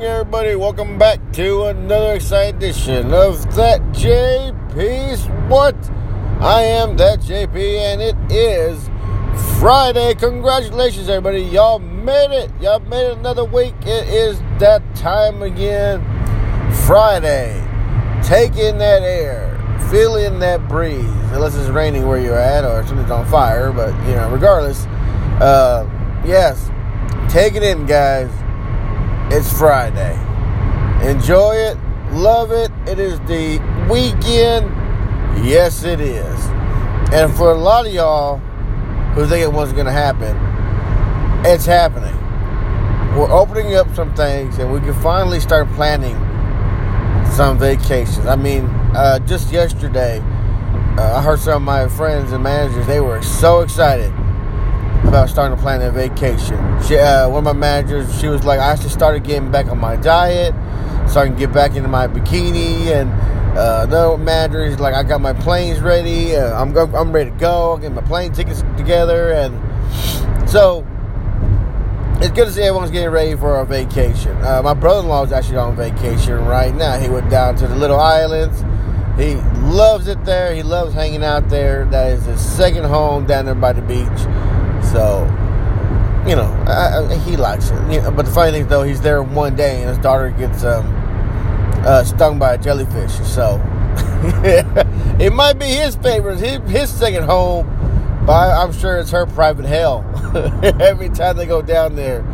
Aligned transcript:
morning, 0.00 0.18
everybody. 0.18 0.56
Welcome 0.56 0.98
back 0.98 1.18
to 1.34 1.64
another 1.64 2.14
exciting 2.14 2.56
edition 2.56 3.12
of 3.12 3.54
That 3.54 3.82
JP's 3.92 5.26
What? 5.50 5.76
I 6.40 6.62
am 6.62 6.96
That 6.96 7.20
JP, 7.20 7.56
and 7.56 8.00
it 8.00 8.16
is 8.30 8.88
Friday. 9.58 10.14
Congratulations, 10.14 11.10
everybody. 11.10 11.42
Y'all 11.42 11.80
made 11.80 12.30
it. 12.30 12.50
Y'all 12.62 12.80
made 12.80 13.08
it 13.08 13.18
another 13.18 13.44
week. 13.44 13.74
It 13.82 14.08
is 14.08 14.40
that 14.58 14.82
time 14.96 15.42
again. 15.42 16.00
Friday. 16.86 17.62
Take 18.22 18.56
in 18.56 18.78
that 18.78 19.02
air, 19.02 19.58
Feel 19.90 20.16
in 20.16 20.38
that 20.38 20.66
breeze. 20.66 21.04
Unless 21.32 21.56
it's 21.56 21.68
raining 21.68 22.08
where 22.08 22.18
you're 22.18 22.38
at 22.38 22.64
or 22.64 22.86
something's 22.86 23.10
on 23.10 23.26
fire, 23.26 23.70
but 23.70 23.94
you 24.06 24.14
know, 24.14 24.30
regardless. 24.30 24.86
Uh, 25.42 25.86
yes, 26.24 26.70
take 27.30 27.54
it 27.54 27.62
in, 27.62 27.84
guys 27.84 28.30
it's 29.32 29.52
Friday. 29.56 30.14
Enjoy 31.08 31.54
it. 31.54 31.76
Love 32.12 32.50
it. 32.50 32.70
It 32.86 32.98
is 32.98 33.18
the 33.20 33.58
weekend. 33.88 34.66
Yes, 35.46 35.84
it 35.84 36.00
is. 36.00 36.46
And 37.12 37.32
for 37.36 37.52
a 37.52 37.54
lot 37.54 37.86
of 37.86 37.92
y'all 37.92 38.38
who 39.14 39.26
think 39.26 39.42
it 39.42 39.52
wasn't 39.52 39.76
going 39.76 39.86
to 39.86 39.92
happen, 39.92 40.36
it's 41.46 41.64
happening. 41.64 42.16
We're 43.16 43.30
opening 43.30 43.74
up 43.76 43.94
some 43.94 44.14
things 44.14 44.58
and 44.58 44.72
we 44.72 44.80
can 44.80 44.94
finally 44.94 45.40
start 45.40 45.68
planning 45.72 46.16
some 47.32 47.58
vacations. 47.58 48.26
I 48.26 48.36
mean, 48.36 48.64
uh, 48.94 49.20
just 49.20 49.52
yesterday, 49.52 50.18
uh, 50.98 51.18
I 51.18 51.22
heard 51.22 51.38
some 51.38 51.54
of 51.54 51.62
my 51.62 51.88
friends 51.88 52.32
and 52.32 52.42
managers, 52.42 52.86
they 52.86 53.00
were 53.00 53.22
so 53.22 53.60
excited 53.60 54.12
about 55.04 55.28
starting 55.28 55.56
to 55.56 55.62
plan 55.62 55.82
a 55.82 55.90
vacation. 55.90 56.56
She, 56.82 56.96
uh, 56.96 57.28
one 57.28 57.38
of 57.38 57.44
my 57.44 57.52
managers, 57.52 58.20
she 58.20 58.28
was 58.28 58.44
like, 58.44 58.60
I 58.60 58.72
actually 58.72 58.90
started 58.90 59.24
getting 59.24 59.50
back 59.50 59.66
on 59.66 59.78
my 59.78 59.96
diet, 59.96 60.54
starting 61.08 61.34
to 61.34 61.38
get 61.38 61.52
back 61.52 61.74
into 61.74 61.88
my 61.88 62.06
bikini, 62.06 62.86
and 62.86 63.10
uh, 63.58 63.86
another 63.88 64.16
manager 64.16 64.62
is 64.64 64.78
like, 64.78 64.94
I 64.94 65.02
got 65.02 65.20
my 65.20 65.32
planes 65.32 65.80
ready, 65.80 66.36
uh, 66.36 66.60
I'm 66.60 66.72
go- 66.72 66.92
I'm 66.94 67.12
ready 67.12 67.30
to 67.30 67.36
go, 67.36 67.72
I'm 67.72 67.80
getting 67.80 67.96
my 67.96 68.02
plane 68.02 68.32
tickets 68.32 68.62
together, 68.76 69.32
and 69.32 69.58
so 70.48 70.86
it's 72.22 72.30
good 72.30 72.46
to 72.46 72.52
see 72.52 72.62
everyone's 72.62 72.90
getting 72.90 73.10
ready 73.10 73.34
for 73.34 73.56
our 73.56 73.64
vacation. 73.64 74.36
Uh, 74.44 74.60
my 74.62 74.74
brother-in-law 74.74 75.24
is 75.24 75.32
actually 75.32 75.56
on 75.56 75.74
vacation 75.74 76.44
right 76.44 76.74
now. 76.74 76.98
He 76.98 77.08
went 77.08 77.30
down 77.30 77.56
to 77.56 77.66
the 77.66 77.74
little 77.74 77.98
islands. 77.98 78.60
He 79.18 79.36
loves 79.70 80.06
it 80.06 80.22
there. 80.24 80.54
He 80.54 80.62
loves 80.62 80.94
hanging 80.94 81.24
out 81.24 81.48
there. 81.48 81.86
That 81.86 82.12
is 82.12 82.26
his 82.26 82.40
second 82.40 82.84
home 82.84 83.26
down 83.26 83.46
there 83.46 83.54
by 83.54 83.72
the 83.72 83.82
beach. 83.82 84.49
So, 84.92 85.24
you 86.26 86.36
know, 86.36 86.50
I, 86.66 86.98
I, 86.98 87.18
he 87.18 87.36
likes 87.36 87.70
it. 87.70 87.92
You 87.92 88.00
know, 88.02 88.10
but 88.10 88.26
the 88.26 88.32
funny 88.32 88.52
thing, 88.52 88.62
is, 88.62 88.68
though, 88.68 88.82
he's 88.82 89.00
there 89.00 89.22
one 89.22 89.56
day 89.56 89.80
and 89.80 89.88
his 89.88 89.98
daughter 89.98 90.30
gets 90.30 90.64
um, 90.64 90.86
uh, 91.86 92.04
stung 92.04 92.38
by 92.38 92.54
a 92.54 92.58
jellyfish. 92.58 93.12
So, 93.26 93.60
it 95.20 95.32
might 95.32 95.58
be 95.58 95.66
his 95.66 95.96
favorite, 95.96 96.38
his, 96.38 96.58
his 96.70 96.90
second 96.90 97.24
home, 97.24 97.66
but 98.26 98.50
I'm 98.50 98.72
sure 98.72 98.98
it's 98.98 99.10
her 99.10 99.26
private 99.26 99.64
hell. 99.64 100.04
Every 100.80 101.08
time 101.08 101.36
they 101.36 101.46
go 101.46 101.62
down 101.62 101.96
there, 101.96 102.24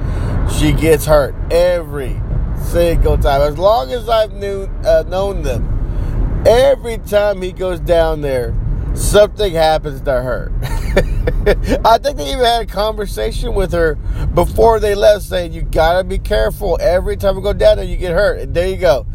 she 0.59 0.73
gets 0.73 1.05
hurt. 1.05 1.35
Every 1.51 2.21
single 2.59 3.19
time. 3.19 3.43
As 3.43 3.59
long 3.59 3.93
as 3.93 4.09
I've 4.09 4.33
knew, 4.33 4.65
uh, 4.85 5.05
known 5.09 5.43
them, 5.43 6.45
every 6.47 6.99
time 6.99 7.43
he 7.43 7.53
goes 7.53 7.81
down 7.81 8.21
there, 8.21 8.55
something 8.95 9.53
happens 9.53 10.01
to 10.03 10.13
her. 10.13 10.53
I 11.85 11.99
think 11.99 12.17
they 12.17 12.33
even 12.33 12.45
had 12.45 12.63
a 12.63 12.67
conversation 12.67 13.55
with 13.55 13.73
her 13.73 13.97
before 14.35 14.81
they 14.81 14.95
left 14.95 15.25
saying, 15.25 15.53
You 15.53 15.63
gotta 15.63 16.05
be 16.05 16.19
careful. 16.19 16.79
Every 16.81 17.17
time 17.17 17.37
we 17.37 17.43
go 17.43 17.53
down 17.53 17.77
there, 17.77 17.85
you 17.85 17.99
get 17.99 18.13
hurt. 18.13 18.41
And 18.41 18.55
there 18.55 18.67
you 18.67 18.79
go. 18.79 19.07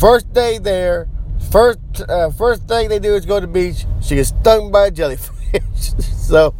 First 0.00 0.32
day 0.32 0.58
there, 0.58 1.08
first 1.52 1.78
uh, 2.08 2.30
first 2.30 2.66
thing 2.66 2.88
they 2.88 2.98
do 2.98 3.14
is 3.14 3.26
go 3.26 3.38
to 3.38 3.46
the 3.46 3.52
beach. 3.52 3.86
She 4.02 4.16
gets 4.16 4.30
stung 4.30 4.72
by 4.72 4.86
a 4.86 4.90
jellyfish. 4.90 5.62
so, 6.00 6.52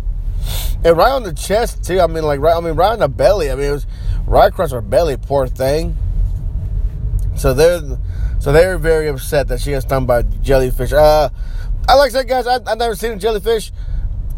and 0.85 0.97
right 0.97 1.11
on 1.11 1.25
the 1.25 1.35
chest 1.35 1.83
too. 1.85 2.01
I 2.01 2.07
mean, 2.07 2.23
like 2.23 2.39
right. 2.39 2.57
I 2.57 2.61
mean, 2.61 2.75
right 2.75 2.93
on 2.93 3.01
the 3.01 3.09
belly. 3.09 3.51
I 3.51 3.57
mean, 3.57 3.65
it 3.65 3.73
was 3.73 3.87
right 4.25 4.53
across 4.53 4.71
her 4.71 4.81
belly. 4.81 5.17
Poor 5.17 5.49
thing. 5.49 5.97
So 7.37 7.55
they're 7.55 7.81
so 8.39 8.53
they're 8.53 8.79
very 8.79 9.09
upset 9.09 9.49
that 9.49 9.61
she 9.61 9.73
got 9.73 9.83
stung 9.83 10.07
by 10.07 10.23
jellyfish. 10.23 10.93
Uh, 10.93 11.31
I 11.89 11.95
like 11.97 12.11
I 12.11 12.13
said, 12.13 12.29
guys, 12.29 12.47
I, 12.47 12.61
I've 12.67 12.79
never 12.79 12.95
seen 12.95 13.13
a 13.13 13.17
jellyfish 13.17 13.73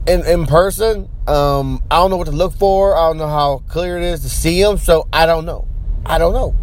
in, 0.07 0.25
in 0.27 0.47
person. 0.47 1.09
Um, 1.27 1.83
I 1.91 1.97
don't 1.97 2.11
know 2.11 2.17
what 2.17 2.27
to 2.27 2.33
look 2.33 2.55
for. 2.55 2.97
I 2.97 3.09
don't 3.09 3.19
know 3.19 3.29
how 3.29 3.63
clear 3.69 3.97
it 3.97 4.05
is 4.05 4.21
to 4.21 4.29
see 4.29 4.63
them. 4.63 4.79
So 4.79 5.09
I 5.13 5.27
don't 5.27 5.45
know. 5.45 5.67
I 6.05 6.19
don't 6.19 6.33
know. 6.33 6.55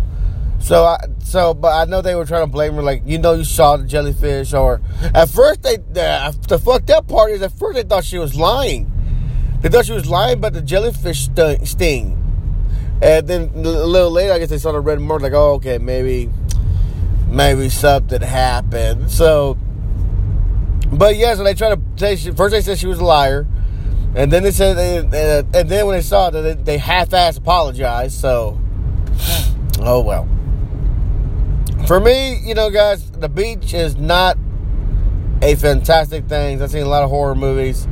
So 0.60 0.86
I 0.86 0.98
so 1.24 1.54
but 1.54 1.74
I 1.74 1.86
know 1.86 2.02
they 2.02 2.16
were 2.16 2.26
trying 2.26 2.44
to 2.44 2.52
blame 2.52 2.76
her 2.76 2.82
like 2.82 3.04
you 3.06 3.18
know 3.18 3.34
you 3.34 3.44
saw 3.44 3.76
the 3.76 3.84
jellyfish 3.84 4.54
or 4.54 4.80
at 5.14 5.28
first 5.28 5.62
they 5.62 5.76
the, 5.76 6.38
the 6.48 6.58
fucked 6.58 6.90
up 6.90 7.10
part 7.10 7.32
is 7.32 7.42
at 7.42 7.52
first 7.52 7.76
they 7.76 7.84
thought 7.84 8.06
she 8.06 8.18
was 8.18 8.34
lying. 8.36 8.90
They 9.60 9.70
thought 9.70 9.86
she 9.86 9.94
was 9.94 10.08
lying 10.10 10.40
about 10.40 10.54
the 10.54 10.62
jellyfish 10.62 11.30
sting. 11.64 12.20
And 13.02 13.28
then 13.28 13.52
a 13.56 13.60
little 13.60 14.12
later, 14.12 14.34
I 14.34 14.40
guess 14.40 14.50
they 14.50 14.58
saw 14.58 14.72
the 14.72 14.80
red 14.80 15.00
mark. 15.00 15.22
Like, 15.22 15.34
oh, 15.34 15.54
okay, 15.54 15.78
maybe, 15.78 16.30
maybe 17.28 17.70
something 17.70 18.22
happened. 18.22 19.10
So, 19.10 19.58
but 20.98 21.16
yeah, 21.16 21.36
so 21.36 21.44
they 21.44 21.54
try 21.54 21.74
to 21.74 21.82
say 21.96 22.16
she, 22.16 22.32
first 22.32 22.52
they 22.52 22.62
said 22.62 22.78
she 22.78 22.88
was 22.88 23.00
a 23.00 23.06
liar, 23.06 23.48
and 24.16 24.32
then 24.32 24.44
they 24.44 24.52
said 24.52 24.74
they, 24.76 24.98
uh, 25.00 25.44
and 25.54 25.70
then 25.70 25.86
when 25.86 25.96
they 25.96 26.02
saw 26.02 26.30
that, 26.30 26.42
they, 26.42 26.54
they 26.54 26.78
half-ass 26.78 27.38
apologized. 27.38 28.20
So, 28.20 28.60
oh 29.80 30.02
well. 30.02 30.28
For 31.88 32.00
me, 32.00 32.40
you 32.40 32.54
know, 32.54 32.70
guys, 32.70 33.12
the 33.12 33.28
beach 33.28 33.74
is 33.74 33.98
not 33.98 34.38
a 35.42 35.56
fantastic 35.56 36.28
thing. 36.28 36.62
I've 36.62 36.72
seen 36.72 36.84
a 36.84 36.90
lot 36.90 37.04
of 37.04 37.10
horror 37.10 37.36
movies. 37.36 37.86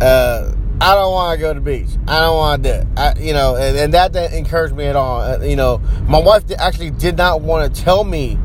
Uh, 0.00 0.54
I 0.80 0.94
don't 0.94 1.12
want 1.12 1.36
to 1.36 1.40
go 1.40 1.54
to 1.54 1.60
the 1.60 1.64
beach. 1.64 1.90
I 2.08 2.20
don't 2.20 2.36
want 2.36 2.62
to 2.62 2.68
do 2.68 2.74
it. 2.74 2.86
I, 2.96 3.18
you 3.18 3.32
know, 3.32 3.56
and, 3.56 3.76
and 3.76 3.94
that 3.94 4.12
didn't 4.12 4.36
encourage 4.36 4.72
me 4.72 4.84
at 4.86 4.96
all. 4.96 5.20
Uh, 5.20 5.38
you 5.38 5.56
know, 5.56 5.78
my 6.08 6.18
wife 6.18 6.44
actually 6.58 6.90
did 6.90 7.16
not 7.16 7.40
want 7.40 7.74
to 7.74 7.82
tell 7.82 8.04
me 8.04 8.38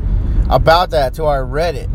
about 0.48 0.90
that 0.90 1.08
until 1.08 1.28
I 1.28 1.38
read 1.38 1.74
it. 1.74 1.88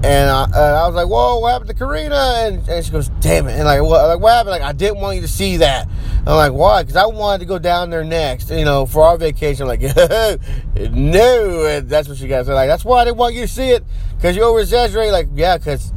And 0.00 0.30
I, 0.30 0.44
and 0.44 0.54
I, 0.54 0.86
was 0.86 0.94
like, 0.94 1.08
"Whoa, 1.08 1.40
what 1.40 1.52
happened 1.52 1.70
to 1.70 1.74
Karina?" 1.74 2.14
And, 2.14 2.68
and 2.68 2.84
she 2.84 2.92
goes, 2.92 3.08
"Damn 3.20 3.48
it!" 3.48 3.54
And 3.54 3.64
like, 3.64 3.82
what? 3.82 4.06
Like, 4.06 4.20
what 4.20 4.32
happened? 4.32 4.52
Like, 4.52 4.62
I 4.62 4.72
didn't 4.72 5.00
want 5.00 5.16
you 5.16 5.22
to 5.22 5.28
see 5.28 5.56
that. 5.56 5.88
I'm 6.20 6.36
like, 6.36 6.52
"Why?" 6.52 6.84
Because 6.84 6.94
I 6.94 7.06
wanted 7.06 7.40
to 7.40 7.46
go 7.46 7.58
down 7.58 7.90
there 7.90 8.04
next, 8.04 8.48
you 8.50 8.64
know, 8.64 8.86
for 8.86 9.02
our 9.02 9.18
vacation. 9.18 9.62
I'm 9.62 9.68
like, 9.68 9.80
no, 10.92 11.66
and 11.66 11.88
that's 11.88 12.08
what 12.08 12.16
she 12.16 12.28
got. 12.28 12.46
So 12.46 12.54
like, 12.54 12.68
that's 12.68 12.84
why 12.84 13.00
I 13.00 13.06
didn't 13.06 13.16
want 13.16 13.34
you 13.34 13.40
to 13.40 13.48
see 13.48 13.70
it 13.70 13.82
because 14.16 14.36
you 14.36 14.44
over 14.44 14.60
exaggerate. 14.60 15.10
Like, 15.10 15.30
yeah, 15.34 15.58
because 15.58 15.92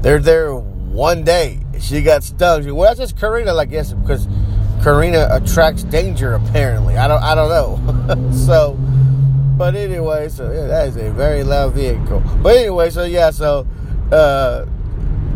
they're 0.00 0.18
there 0.18 0.52
one 0.54 1.22
day. 1.22 1.60
She 1.78 2.02
got 2.02 2.24
stung. 2.24 2.64
She, 2.64 2.72
well, 2.72 2.90
that's 2.90 2.98
just 2.98 3.20
Karina. 3.20 3.54
Like, 3.54 3.70
yes, 3.70 3.92
because 3.92 4.26
Karina 4.82 5.28
attracts 5.30 5.84
danger. 5.84 6.32
Apparently, 6.32 6.96
I 6.96 7.06
don't. 7.06 7.22
I 7.22 7.36
don't 7.36 7.50
know. 7.50 8.32
so. 8.46 8.76
But 9.56 9.76
anyway, 9.76 10.28
so 10.28 10.50
yeah, 10.50 10.66
that 10.66 10.88
is 10.88 10.96
a 10.96 11.10
very 11.10 11.44
loud 11.44 11.74
vehicle. 11.74 12.22
But 12.42 12.56
anyway, 12.56 12.90
so 12.90 13.04
yeah, 13.04 13.30
so 13.30 13.66
uh, 14.10 14.66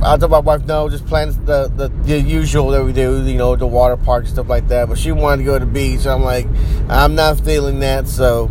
I 0.03 0.17
told 0.17 0.33
my 0.33 0.41
wife 0.41 0.65
no, 0.67 0.89
just 0.89 1.06
plan 1.06 1.29
the, 1.45 1.71
the, 1.75 1.89
the 2.03 2.21
usual 2.21 2.71
that 2.71 2.84
we 2.84 2.93
do, 2.93 3.25
you 3.25 3.34
know, 3.34 3.55
the 3.55 3.67
water 3.67 3.97
park 3.97 4.27
stuff 4.27 4.49
like 4.49 4.67
that. 4.69 4.89
But 4.89 4.99
she 4.99 5.12
wanted 5.12 5.39
to 5.39 5.45
go 5.45 5.59
to 5.59 5.65
the 5.65 5.71
beach. 5.71 6.01
So 6.01 6.15
I'm 6.15 6.25
like, 6.25 6.49
I'm 6.89 7.15
not 7.15 7.39
feeling 7.41 7.78
that. 7.81 8.09
So, 8.09 8.51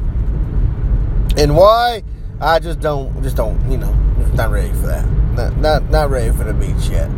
and 1.38 1.56
why? 1.58 2.04
I 2.40 2.60
just 2.60 2.80
don't, 2.80 3.22
just 3.22 3.36
don't, 3.36 3.60
you 3.70 3.78
know, 3.78 3.94
not 4.36 4.52
ready 4.52 4.70
for 4.70 4.88
that. 4.88 5.06
Not, 5.34 5.58
not, 5.58 5.90
not 5.90 6.10
ready 6.10 6.36
for 6.36 6.46
the 6.46 6.54
beach 6.54 6.90
yet. 6.90 7.10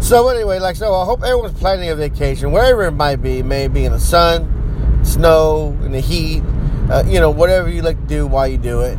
So 0.00 0.28
anyway, 0.28 0.58
like 0.58 0.76
so, 0.76 0.94
I 0.94 1.06
hope 1.06 1.22
everyone's 1.22 1.58
planning 1.58 1.88
a 1.88 1.94
vacation 1.94 2.52
wherever 2.52 2.82
it 2.82 2.92
might 2.92 3.16
be. 3.16 3.42
Maybe 3.42 3.86
in 3.86 3.92
the 3.92 4.00
sun, 4.00 5.00
snow, 5.04 5.76
in 5.82 5.92
the 5.92 6.00
heat 6.00 6.42
uh, 6.90 7.04
you 7.06 7.20
know, 7.20 7.30
whatever 7.30 7.68
you 7.68 7.82
like 7.82 8.00
to 8.00 8.06
do 8.06 8.26
while 8.26 8.46
you 8.46 8.58
do 8.58 8.80
it. 8.80 8.98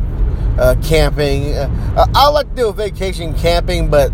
Uh, 0.58 0.74
camping. 0.82 1.54
Uh, 1.54 2.06
I 2.14 2.28
like 2.30 2.48
to 2.48 2.54
do 2.54 2.68
a 2.68 2.72
vacation 2.72 3.34
camping, 3.34 3.90
but 3.90 4.10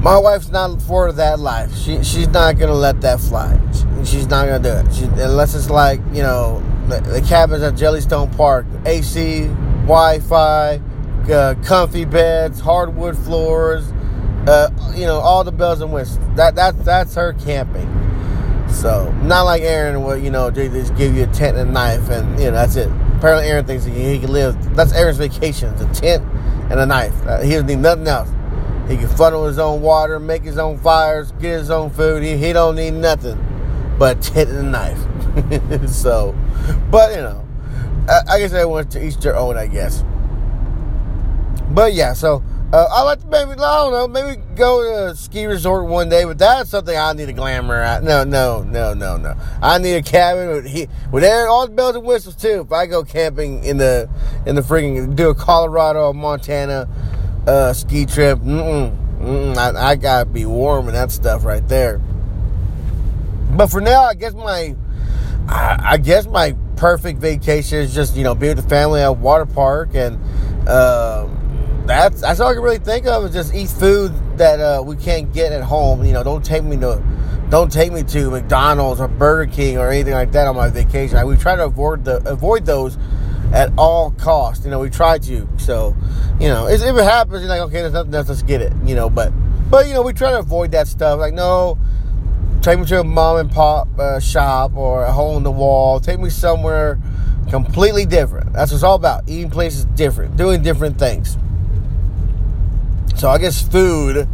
my 0.00 0.16
wife's 0.16 0.50
not 0.50 0.80
for 0.80 1.10
that 1.12 1.40
life. 1.40 1.76
She 1.76 2.02
she's 2.04 2.28
not 2.28 2.56
gonna 2.58 2.72
let 2.72 3.00
that 3.00 3.18
fly. 3.18 3.58
She, 3.72 4.04
she's 4.12 4.28
not 4.28 4.46
gonna 4.46 4.62
do 4.62 4.88
it. 4.88 4.94
She, 4.94 5.04
unless 5.22 5.54
it's 5.54 5.70
like 5.70 6.00
you 6.12 6.22
know 6.22 6.62
the, 6.86 7.00
the, 7.00 7.20
cabins 7.20 7.62
at 7.62 7.74
Jellystone 7.74 8.34
Park, 8.36 8.64
AC, 8.86 9.48
Wi-Fi, 9.86 10.80
uh, 11.32 11.54
comfy 11.64 12.04
beds, 12.04 12.60
hardwood 12.60 13.18
floors. 13.18 13.90
Uh, 14.46 14.70
you 14.94 15.04
know 15.04 15.18
all 15.18 15.42
the 15.42 15.52
bells 15.52 15.80
and 15.80 15.92
whistles. 15.92 16.24
That 16.36 16.54
that 16.54 16.84
that's 16.84 17.16
her 17.16 17.32
camping. 17.32 18.07
So 18.70 19.10
not 19.22 19.42
like 19.42 19.62
Aaron, 19.62 20.02
where 20.02 20.16
you 20.16 20.30
know 20.30 20.50
they 20.50 20.68
just 20.68 20.94
give 20.96 21.16
you 21.16 21.24
a 21.24 21.26
tent 21.28 21.56
and 21.56 21.70
a 21.70 21.72
knife, 21.72 22.08
and 22.10 22.38
you 22.38 22.46
know 22.46 22.52
that's 22.52 22.76
it. 22.76 22.90
Apparently, 23.16 23.48
Aaron 23.48 23.64
thinks 23.64 23.84
he, 23.84 24.18
can 24.18 24.32
live. 24.32 24.76
That's 24.76 24.92
Aaron's 24.92 25.18
vacation: 25.18 25.74
a 25.74 25.92
tent 25.92 26.24
and 26.70 26.78
a 26.78 26.86
knife. 26.86 27.14
Uh, 27.26 27.40
he 27.40 27.50
doesn't 27.50 27.66
need 27.66 27.78
nothing 27.78 28.06
else. 28.06 28.28
He 28.88 28.96
can 28.96 29.08
funnel 29.08 29.46
his 29.46 29.58
own 29.58 29.82
water, 29.82 30.18
make 30.18 30.42
his 30.42 30.58
own 30.58 30.78
fires, 30.78 31.32
get 31.32 31.58
his 31.58 31.70
own 31.70 31.90
food. 31.90 32.22
He, 32.22 32.36
he 32.36 32.52
don't 32.52 32.76
need 32.76 32.92
nothing 32.92 33.44
but 33.98 34.18
a 34.18 34.30
tent 34.30 34.50
and 34.50 34.58
a 34.58 34.62
knife. 34.62 35.88
so, 35.90 36.34
but 36.90 37.14
you 37.14 37.22
know, 37.22 37.46
I, 38.08 38.20
I 38.34 38.38
guess 38.38 38.52
everyone 38.52 38.88
to 38.88 39.04
each 39.04 39.16
their 39.18 39.36
own, 39.36 39.56
I 39.56 39.66
guess. 39.66 40.04
But 41.70 41.92
yeah, 41.92 42.12
so 42.12 42.42
uh, 42.70 42.86
I 42.90 43.02
like 43.02 43.20
to 43.20 43.26
maybe 43.28 43.52
I 43.52 43.54
don't 43.54 43.92
know 43.92 44.08
maybe 44.08 44.42
go 44.54 44.82
to 44.82 45.10
a 45.10 45.14
ski 45.14 45.46
resort 45.46 45.86
one 45.86 46.10
day, 46.10 46.24
but 46.24 46.36
that's 46.36 46.68
something 46.68 46.94
I 46.94 47.14
need 47.14 47.30
a 47.30 47.32
glamour 47.32 47.76
at. 47.76 48.02
No, 48.02 48.24
no, 48.24 48.62
no, 48.62 48.92
no, 48.92 49.16
no. 49.16 49.34
I 49.62 49.78
need 49.78 49.94
a 49.94 50.02
cabin 50.02 50.48
with 50.48 50.66
he 50.66 50.86
with 51.10 51.24
air, 51.24 51.48
all 51.48 51.66
the 51.66 51.72
bells 51.72 51.96
and 51.96 52.04
whistles 52.04 52.36
too. 52.36 52.60
If 52.66 52.72
I 52.72 52.84
go 52.84 53.04
camping 53.04 53.64
in 53.64 53.78
the 53.78 54.10
in 54.44 54.54
the 54.54 54.60
freaking 54.60 55.16
do 55.16 55.30
a 55.30 55.34
Colorado 55.34 56.08
or 56.08 56.14
Montana 56.14 56.86
uh, 57.46 57.72
ski 57.72 58.04
trip, 58.04 58.38
mm-mm, 58.40 59.18
mm-mm, 59.18 59.56
I, 59.56 59.92
I 59.92 59.96
gotta 59.96 60.26
be 60.26 60.44
warm 60.44 60.88
and 60.88 60.94
that 60.94 61.10
stuff 61.10 61.46
right 61.46 61.66
there. 61.68 62.02
But 63.52 63.68
for 63.68 63.80
now, 63.80 64.02
I 64.02 64.12
guess 64.12 64.34
my 64.34 64.76
I, 65.48 65.92
I 65.92 65.96
guess 65.96 66.26
my 66.26 66.54
perfect 66.76 67.18
vacation 67.18 67.78
is 67.78 67.94
just 67.94 68.14
you 68.14 68.24
know 68.24 68.34
be 68.34 68.48
with 68.48 68.58
the 68.58 68.68
family 68.68 69.00
at 69.00 69.06
a 69.06 69.12
water 69.12 69.46
park 69.46 69.94
and. 69.94 70.18
Uh, 70.68 71.26
that's 71.88 72.20
that's 72.20 72.40
all 72.40 72.50
I 72.50 72.54
can 72.54 72.62
really 72.62 72.78
think 72.78 73.06
of 73.06 73.24
is 73.24 73.32
just 73.32 73.54
eat 73.54 73.68
food 73.68 74.12
that 74.38 74.60
uh, 74.60 74.82
we 74.82 74.96
can't 74.96 75.32
get 75.32 75.52
at 75.52 75.62
home. 75.62 76.04
You 76.04 76.12
know, 76.12 76.22
don't 76.22 76.44
take 76.44 76.62
me 76.62 76.76
to 76.78 77.02
don't 77.50 77.72
take 77.72 77.92
me 77.92 78.02
to 78.04 78.30
McDonald's 78.30 79.00
or 79.00 79.08
Burger 79.08 79.50
King 79.50 79.78
or 79.78 79.90
anything 79.90 80.12
like 80.12 80.32
that 80.32 80.46
on 80.46 80.54
my 80.54 80.68
vacation. 80.68 81.16
I, 81.16 81.24
we 81.24 81.36
try 81.36 81.56
to 81.56 81.64
avoid 81.64 82.04
the 82.04 82.16
avoid 82.28 82.66
those 82.66 82.98
at 83.52 83.72
all 83.78 84.10
costs. 84.12 84.64
You 84.64 84.70
know, 84.70 84.80
we 84.80 84.90
try 84.90 85.18
to. 85.18 85.48
So, 85.56 85.96
you 86.38 86.48
know, 86.48 86.68
if 86.68 86.82
it 86.82 87.04
happens, 87.04 87.40
you're 87.40 87.48
like, 87.48 87.62
okay, 87.62 87.80
there's 87.80 87.94
nothing 87.94 88.14
else, 88.14 88.28
let's 88.28 88.42
get 88.42 88.60
it. 88.60 88.72
You 88.84 88.94
know, 88.94 89.08
but 89.08 89.32
but 89.70 89.86
you 89.86 89.94
know, 89.94 90.02
we 90.02 90.12
try 90.12 90.30
to 90.32 90.38
avoid 90.38 90.72
that 90.72 90.88
stuff. 90.88 91.18
Like, 91.18 91.32
no, 91.32 91.78
take 92.60 92.78
me 92.78 92.84
to 92.86 93.00
a 93.00 93.04
mom 93.04 93.38
and 93.38 93.50
pop 93.50 93.88
uh, 93.98 94.20
shop 94.20 94.76
or 94.76 95.04
a 95.04 95.12
hole 95.12 95.36
in 95.36 95.42
the 95.42 95.50
wall. 95.50 96.00
Take 96.00 96.20
me 96.20 96.28
somewhere 96.28 96.98
completely 97.48 98.04
different. 98.04 98.52
That's 98.52 98.70
what 98.70 98.76
it's 98.76 98.84
all 98.84 98.96
about. 98.96 99.26
Eating 99.26 99.50
places 99.50 99.86
different, 99.86 100.36
doing 100.36 100.62
different 100.62 100.98
things. 100.98 101.38
So 103.18 103.28
I 103.28 103.38
guess 103.38 103.60
food 103.60 104.28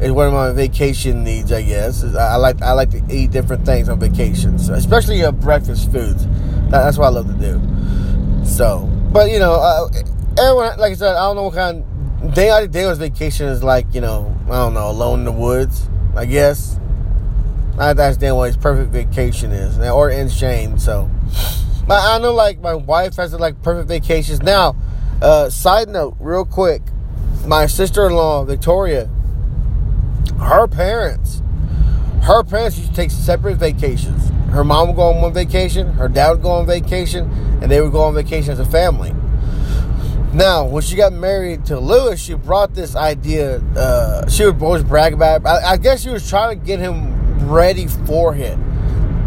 is 0.00 0.10
one 0.10 0.28
of 0.28 0.32
my 0.32 0.50
vacation 0.52 1.24
needs. 1.24 1.52
I 1.52 1.60
guess 1.60 2.02
I 2.02 2.36
like 2.36 2.62
I 2.62 2.72
like 2.72 2.88
to 2.92 3.02
eat 3.10 3.32
different 3.32 3.66
things 3.66 3.90
on 3.90 4.00
vacations, 4.00 4.70
especially 4.70 5.22
uh, 5.22 5.30
breakfast 5.30 5.92
foods. 5.92 6.26
That's 6.70 6.96
what 6.96 7.04
I 7.04 7.10
love 7.10 7.26
to 7.26 7.34
do. 7.34 8.46
So, 8.46 8.86
but 9.12 9.30
you 9.30 9.38
know, 9.38 9.52
uh, 9.52 9.88
everyone 10.38 10.78
like 10.78 10.92
I 10.92 10.94
said, 10.94 11.16
I 11.16 11.26
don't 11.26 11.36
know 11.36 11.42
what 11.44 11.54
kind. 11.54 11.84
Of, 12.22 12.34
day 12.34 12.48
out 12.48 12.70
day 12.70 12.90
vacation 12.94 13.46
is 13.48 13.62
like. 13.62 13.94
You 13.94 14.00
know, 14.00 14.34
I 14.46 14.52
don't 14.52 14.72
know, 14.72 14.88
alone 14.88 15.18
in 15.18 15.24
the 15.26 15.32
woods. 15.32 15.86
I 16.16 16.24
guess. 16.24 16.80
I 17.78 17.90
understand 17.90 18.36
what 18.36 18.46
his 18.46 18.56
perfect 18.56 18.90
vacation 18.90 19.52
is, 19.52 19.78
or 19.78 20.08
in 20.08 20.30
Shane. 20.30 20.78
So, 20.78 21.10
but 21.86 22.00
I 22.00 22.18
know 22.20 22.32
like 22.32 22.58
my 22.60 22.74
wife 22.74 23.16
has 23.16 23.34
like 23.34 23.60
perfect 23.62 23.88
vacations 23.88 24.40
now. 24.40 24.76
Uh, 25.20 25.50
side 25.50 25.90
note, 25.90 26.16
real 26.20 26.46
quick 26.46 26.80
my 27.46 27.66
sister-in-law 27.66 28.44
Victoria, 28.44 29.08
her 30.40 30.66
parents, 30.66 31.42
her 32.22 32.42
parents 32.42 32.78
used 32.78 32.90
to 32.90 32.96
take 32.96 33.10
separate 33.10 33.56
vacations. 33.56 34.30
Her 34.50 34.64
mom 34.64 34.88
would 34.88 34.96
go 34.96 35.02
on 35.02 35.20
one 35.20 35.32
vacation, 35.32 35.92
her 35.94 36.08
dad 36.08 36.30
would 36.30 36.42
go 36.42 36.50
on 36.50 36.66
vacation, 36.66 37.30
and 37.60 37.70
they 37.70 37.80
would 37.80 37.92
go 37.92 38.02
on 38.02 38.14
vacation 38.14 38.52
as 38.52 38.60
a 38.60 38.64
family. 38.64 39.12
Now, 40.32 40.64
when 40.64 40.82
she 40.82 40.96
got 40.96 41.12
married 41.12 41.66
to 41.66 41.78
Lewis, 41.78 42.20
she 42.20 42.34
brought 42.34 42.74
this 42.74 42.96
idea. 42.96 43.58
Uh, 43.76 44.28
she 44.28 44.44
would 44.44 44.60
always 44.60 44.82
brag 44.82 45.12
about 45.12 45.42
it. 45.42 45.46
I, 45.46 45.72
I 45.72 45.76
guess 45.76 46.02
she 46.02 46.10
was 46.10 46.28
trying 46.28 46.58
to 46.58 46.66
get 46.66 46.80
him 46.80 47.48
ready 47.48 47.86
for 47.86 48.34
it 48.34 48.58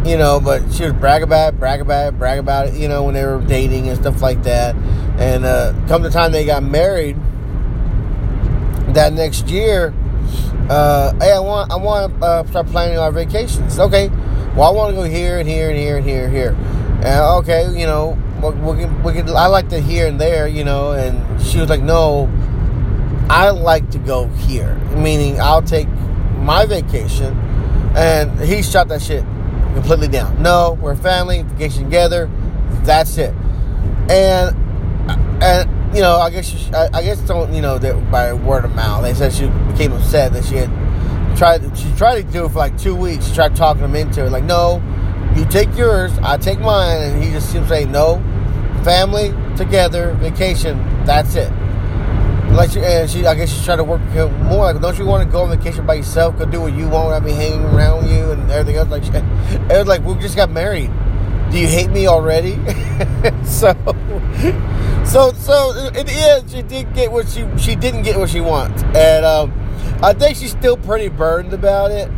you 0.04 0.16
know, 0.16 0.40
but 0.40 0.72
she 0.72 0.84
would 0.84 1.00
brag 1.00 1.22
about 1.22 1.54
it, 1.54 1.58
brag 1.58 1.80
about 1.80 2.08
it, 2.08 2.18
brag 2.18 2.38
about 2.38 2.68
it, 2.68 2.74
you 2.74 2.88
know, 2.88 3.02
when 3.02 3.14
they 3.14 3.24
were 3.24 3.40
dating 3.42 3.88
and 3.88 3.98
stuff 3.98 4.22
like 4.22 4.42
that. 4.44 4.74
And 5.18 5.44
uh, 5.44 5.74
come 5.86 6.02
the 6.02 6.10
time 6.10 6.32
they 6.32 6.46
got 6.46 6.62
married, 6.62 7.16
that 8.98 9.12
next 9.12 9.48
year, 9.48 9.94
uh, 10.68 11.16
hey, 11.20 11.32
I 11.32 11.38
want 11.38 11.70
I 11.70 11.76
want 11.76 12.18
to 12.18 12.26
uh, 12.26 12.44
start 12.46 12.66
planning 12.66 12.98
our 12.98 13.12
vacations. 13.12 13.78
Okay, 13.78 14.08
well, 14.56 14.64
I 14.64 14.70
want 14.70 14.90
to 14.90 14.96
go 15.00 15.04
here 15.04 15.38
and 15.38 15.48
here 15.48 15.70
and 15.70 15.78
here 15.78 15.98
and 15.98 16.04
here 16.04 16.24
and 16.24 16.34
here. 16.34 16.56
And 17.04 17.20
okay, 17.38 17.78
you 17.78 17.86
know, 17.86 18.18
we 18.42 18.82
can, 18.82 19.02
we 19.04 19.12
can, 19.12 19.28
I 19.28 19.46
like 19.46 19.68
to 19.68 19.80
here 19.80 20.08
and 20.08 20.20
there, 20.20 20.48
you 20.48 20.64
know. 20.64 20.92
And 20.92 21.40
she 21.40 21.60
was 21.60 21.70
like, 21.70 21.80
no, 21.80 22.28
I 23.30 23.50
like 23.50 23.88
to 23.90 23.98
go 23.98 24.26
here, 24.26 24.74
meaning 24.96 25.40
I'll 25.40 25.62
take 25.62 25.88
my 26.38 26.66
vacation. 26.66 27.38
And 27.94 28.36
he 28.40 28.62
shot 28.62 28.88
that 28.88 29.00
shit 29.00 29.22
completely 29.74 30.08
down. 30.08 30.42
No, 30.42 30.76
we're 30.82 30.96
family, 30.96 31.42
vacation 31.44 31.84
together. 31.84 32.28
That's 32.82 33.16
it. 33.16 33.32
And 34.10 34.56
and 35.40 35.77
you 35.94 36.00
know, 36.00 36.16
I 36.16 36.30
guess 36.30 36.46
she, 36.46 36.72
I, 36.72 36.88
I, 36.92 37.02
guess 37.02 37.20
don't 37.22 37.52
you 37.52 37.62
know 37.62 37.78
that 37.78 38.10
by 38.10 38.32
word 38.32 38.64
of 38.64 38.74
mouth. 38.74 39.02
They 39.02 39.14
said 39.14 39.32
she 39.32 39.46
became 39.70 39.92
upset 39.92 40.32
that 40.34 40.44
she 40.44 40.56
had 40.56 40.68
tried. 41.36 41.76
She 41.76 41.90
tried 41.96 42.22
to 42.22 42.32
do 42.32 42.44
it 42.44 42.50
for 42.50 42.58
like 42.58 42.78
two 42.78 42.94
weeks. 42.94 43.26
She 43.26 43.34
tried 43.34 43.56
talking 43.56 43.84
him 43.84 43.96
into 43.96 44.26
it. 44.26 44.30
Like, 44.30 44.44
no, 44.44 44.82
you 45.34 45.46
take 45.46 45.74
yours, 45.76 46.12
I 46.22 46.36
take 46.36 46.60
mine, 46.60 47.02
and 47.02 47.22
he 47.22 47.30
just 47.30 47.50
seems 47.50 47.68
saying 47.68 47.90
no. 47.90 48.16
Family 48.84 49.34
together, 49.56 50.12
vacation. 50.14 50.78
That's 51.04 51.34
it. 51.36 51.50
Like 52.52 52.70
she, 52.70 52.80
and 52.80 53.08
she, 53.08 53.26
I 53.26 53.34
guess 53.34 53.50
she 53.50 53.64
tried 53.64 53.76
to 53.76 53.84
work 53.84 54.00
more. 54.42 54.72
Like, 54.72 54.80
don't 54.80 54.98
you 54.98 55.06
want 55.06 55.26
to 55.26 55.30
go 55.30 55.42
on 55.42 55.56
vacation 55.56 55.86
by 55.86 55.94
yourself? 55.94 56.38
Go 56.38 56.44
do 56.44 56.60
what 56.60 56.74
you 56.74 56.88
want. 56.88 57.14
I 57.14 57.20
be 57.20 57.32
hanging 57.32 57.64
around 57.64 58.08
you 58.08 58.30
and 58.30 58.50
everything 58.50 58.76
else. 58.76 58.88
Like, 58.88 59.04
she, 59.04 59.10
it 59.12 59.78
was 59.78 59.86
like 59.86 60.02
we 60.02 60.14
just 60.14 60.36
got 60.36 60.50
married. 60.50 60.90
Do 61.50 61.58
you 61.58 61.66
hate 61.66 61.90
me 61.90 62.06
already? 62.06 62.54
so 63.44 63.74
so, 65.08 65.32
so 65.32 65.70
in 65.88 66.04
the 66.04 66.36
end, 66.36 66.50
she 66.50 66.60
did 66.60 66.92
get 66.92 67.10
what 67.10 67.28
she 67.28 67.46
she 67.56 67.74
didn't 67.74 68.02
get 68.02 68.18
what 68.18 68.28
she 68.28 68.40
wants, 68.40 68.82
and 68.94 69.24
um, 69.24 69.52
I 70.02 70.12
think 70.12 70.36
she's 70.36 70.50
still 70.50 70.76
pretty 70.76 71.08
burdened 71.08 71.54
about 71.54 71.90
it 71.90 72.10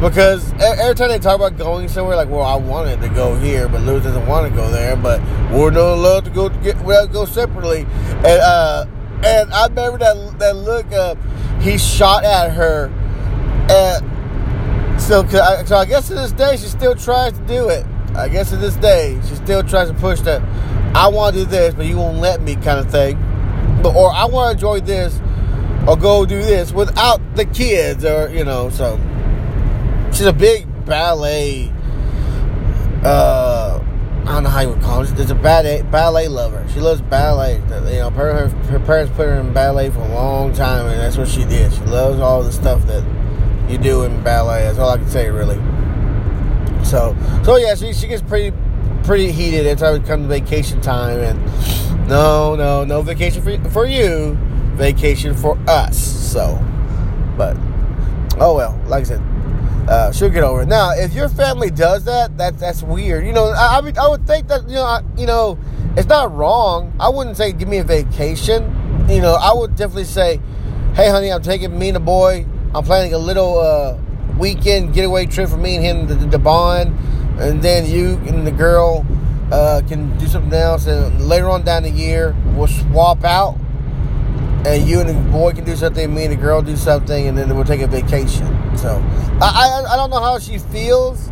because 0.00 0.52
every 0.54 0.94
time 0.94 1.10
they 1.10 1.18
talk 1.18 1.36
about 1.36 1.58
going 1.58 1.88
somewhere, 1.88 2.16
like, 2.16 2.30
well, 2.30 2.42
I 2.42 2.56
wanted 2.56 3.02
to 3.02 3.08
go 3.10 3.36
here, 3.36 3.68
but 3.68 3.82
Lou 3.82 4.00
doesn't 4.00 4.26
want 4.26 4.50
to 4.50 4.56
go 4.56 4.70
there, 4.70 4.96
but 4.96 5.20
we're 5.52 5.70
not 5.70 5.94
allowed 5.94 6.24
to 6.24 6.30
go 6.30 6.48
to 6.48 6.58
get 6.60 6.80
well 6.80 7.06
go 7.06 7.26
separately, 7.26 7.82
and 7.82 8.26
uh, 8.40 8.86
and 9.22 9.52
I 9.52 9.66
remember 9.66 9.98
that 9.98 10.38
that 10.38 10.56
look 10.56 10.90
up. 10.92 11.18
He 11.60 11.76
shot 11.76 12.24
at 12.24 12.52
her, 12.52 12.88
and 13.70 15.00
so 15.00 15.26
so 15.28 15.76
I 15.76 15.84
guess 15.84 16.08
to 16.08 16.14
this 16.14 16.32
day 16.32 16.56
she 16.56 16.68
still 16.68 16.94
tries 16.94 17.34
to 17.34 17.46
do 17.46 17.68
it. 17.68 17.84
I 18.14 18.28
guess 18.28 18.50
to 18.50 18.56
this 18.56 18.76
day 18.76 19.18
she 19.28 19.34
still 19.36 19.62
tries 19.62 19.88
to 19.88 19.94
push 19.94 20.20
that 20.20 20.42
I 20.94 21.08
want 21.08 21.34
to 21.34 21.44
do 21.44 21.50
this, 21.50 21.74
but 21.74 21.86
you 21.86 21.96
won't 21.96 22.18
let 22.18 22.42
me 22.42 22.54
kind 22.56 22.78
of 22.78 22.90
thing. 22.90 23.16
But, 23.82 23.96
or 23.96 24.12
I 24.12 24.26
want 24.26 24.58
to 24.58 24.66
enjoy 24.66 24.80
this 24.80 25.18
or 25.86 25.96
go 25.96 26.26
do 26.26 26.40
this 26.42 26.72
without 26.72 27.20
the 27.34 27.44
kids 27.44 28.04
or, 28.04 28.28
you 28.28 28.44
know, 28.44 28.68
so 28.68 29.00
she's 30.12 30.26
a 30.26 30.32
big 30.32 30.66
ballet, 30.84 31.72
uh, 33.04 33.82
I 34.22 34.24
don't 34.26 34.44
know 34.44 34.50
how 34.50 34.60
you 34.60 34.68
would 34.68 34.82
call 34.82 35.02
it. 35.02 35.06
There's 35.16 35.30
a 35.30 35.34
ballet, 35.34 35.82
ballet 35.82 36.28
lover. 36.28 36.64
She 36.72 36.78
loves 36.78 37.00
ballet. 37.00 37.56
You 37.56 37.98
know, 37.98 38.10
her, 38.10 38.48
her 38.48 38.78
parents 38.80 39.12
put 39.16 39.26
her 39.26 39.40
in 39.40 39.52
ballet 39.52 39.90
for 39.90 40.00
a 40.00 40.14
long 40.14 40.52
time, 40.52 40.86
and 40.86 41.00
that's 41.00 41.16
what 41.16 41.26
she 41.26 41.44
did. 41.44 41.72
She 41.72 41.80
loves 41.80 42.20
all 42.20 42.42
the 42.42 42.52
stuff 42.52 42.86
that 42.86 43.02
you 43.68 43.78
do 43.78 44.04
in 44.04 44.22
ballet. 44.22 44.62
That's 44.62 44.78
all 44.78 44.90
I 44.90 44.98
can 44.98 45.08
say, 45.08 45.28
really. 45.30 45.56
So, 46.92 47.16
so 47.42 47.56
yeah, 47.56 47.74
she, 47.74 47.94
she 47.94 48.06
gets 48.06 48.20
pretty 48.20 48.54
pretty 49.02 49.32
heated 49.32 49.66
every 49.66 49.80
time 49.80 49.94
it 49.94 50.06
comes 50.06 50.26
vacation 50.26 50.78
time. 50.82 51.20
And 51.20 52.06
no, 52.06 52.54
no, 52.54 52.84
no 52.84 53.00
vacation 53.00 53.40
for, 53.40 53.70
for 53.70 53.86
you, 53.86 54.36
vacation 54.74 55.32
for 55.32 55.58
us. 55.66 55.96
So, 55.98 56.62
but 57.38 57.56
oh 58.38 58.54
well, 58.54 58.78
like 58.88 59.00
I 59.00 59.04
said, 59.04 59.22
uh, 59.88 60.12
she'll 60.12 60.28
get 60.28 60.44
over 60.44 60.64
it. 60.64 60.68
Now, 60.68 60.90
if 60.90 61.14
your 61.14 61.30
family 61.30 61.70
does 61.70 62.04
that, 62.04 62.36
that 62.36 62.58
that's 62.58 62.82
weird. 62.82 63.24
You 63.24 63.32
know, 63.32 63.46
I, 63.46 63.78
I, 63.78 63.80
mean, 63.80 63.96
I 63.96 64.06
would 64.06 64.26
think 64.26 64.48
that 64.48 64.68
you 64.68 64.74
know, 64.74 64.84
I, 64.84 65.00
you 65.16 65.24
know, 65.24 65.58
it's 65.96 66.08
not 66.08 66.30
wrong. 66.34 66.92
I 67.00 67.08
wouldn't 67.08 67.38
say 67.38 67.52
give 67.52 67.68
me 67.68 67.78
a 67.78 67.84
vacation. 67.84 68.64
You 69.08 69.22
know, 69.22 69.32
I 69.32 69.54
would 69.54 69.76
definitely 69.76 70.04
say, 70.04 70.42
hey, 70.94 71.08
honey, 71.08 71.32
I'm 71.32 71.42
taking 71.42 71.78
me 71.78 71.88
and 71.88 71.96
the 71.96 72.00
boy. 72.00 72.44
I'm 72.74 72.84
planning 72.84 73.14
a 73.14 73.18
little 73.18 73.58
uh, 73.60 73.96
weekend 74.42 74.92
getaway 74.92 75.24
trip 75.24 75.48
for 75.48 75.56
me 75.56 75.76
and 75.76 75.84
him 75.84 75.96
to, 76.08 76.30
to 76.30 76.38
bond 76.38 76.90
and 77.38 77.62
then 77.62 77.86
you 77.86 78.16
and 78.26 78.46
the 78.46 78.50
girl 78.50 79.06
uh, 79.50 79.82
can 79.86 80.16
do 80.18 80.26
something 80.26 80.52
else. 80.52 80.86
And 80.86 81.28
later 81.28 81.48
on 81.48 81.62
down 81.62 81.82
the 81.82 81.90
year, 81.90 82.34
we'll 82.56 82.68
swap 82.68 83.24
out, 83.24 83.56
and 84.66 84.88
you 84.88 85.00
and 85.00 85.08
the 85.08 85.14
boy 85.30 85.52
can 85.52 85.64
do 85.64 85.76
something, 85.76 86.12
me 86.14 86.24
and 86.24 86.32
the 86.32 86.36
girl 86.36 86.62
do 86.62 86.76
something, 86.76 87.28
and 87.28 87.36
then 87.36 87.54
we'll 87.54 87.64
take 87.64 87.80
a 87.80 87.86
vacation. 87.86 88.46
So 88.76 89.02
I, 89.40 89.84
I, 89.86 89.92
I 89.92 89.96
don't 89.96 90.10
know 90.10 90.20
how 90.20 90.38
she 90.38 90.58
feels 90.58 91.28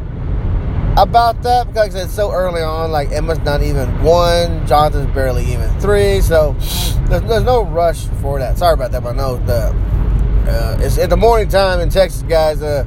about 0.96 1.42
that 1.42 1.68
because 1.68 1.94
it's 1.94 2.12
so 2.12 2.32
early 2.32 2.62
on. 2.62 2.90
Like 2.90 3.10
Emma's 3.10 3.38
not 3.40 3.62
even 3.62 3.88
one, 4.02 4.66
Jonathan's 4.66 5.12
barely 5.14 5.44
even 5.52 5.70
three, 5.80 6.20
so 6.20 6.52
there's, 7.08 7.22
there's 7.22 7.44
no 7.44 7.64
rush 7.64 8.06
for 8.20 8.38
that. 8.38 8.58
Sorry 8.58 8.74
about 8.74 8.92
that, 8.92 9.02
but 9.02 9.14
I 9.14 9.16
know 9.16 9.36
the 9.38 9.74
uh, 10.50 10.76
it's 10.80 10.98
at 10.98 11.10
the 11.10 11.16
morning 11.16 11.48
time 11.48 11.80
in 11.80 11.90
Texas, 11.90 12.22
guys. 12.22 12.60
Uh, 12.60 12.84